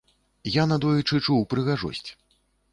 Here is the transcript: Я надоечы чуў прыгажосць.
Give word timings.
Я 0.55 0.63
надоечы 0.71 1.21
чуў 1.25 1.45
прыгажосць. 1.53 2.05